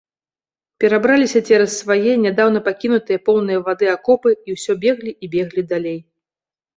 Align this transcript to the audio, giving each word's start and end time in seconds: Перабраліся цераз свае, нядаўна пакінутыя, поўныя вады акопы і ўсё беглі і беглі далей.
Перабраліся 0.83 1.39
цераз 1.49 1.71
свае, 1.81 2.13
нядаўна 2.25 2.59
пакінутыя, 2.67 3.17
поўныя 3.29 3.59
вады 3.67 3.85
акопы 3.97 4.31
і 4.49 4.57
ўсё 4.57 4.71
беглі 4.87 5.11
і 5.27 5.31
беглі 5.35 5.63
далей. 5.75 5.99